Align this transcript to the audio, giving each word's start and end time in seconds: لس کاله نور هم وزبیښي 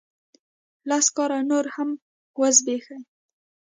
لس 0.89 1.05
کاله 1.15 1.37
نور 1.49 1.65
هم 1.75 1.89
وزبیښي 2.39 2.97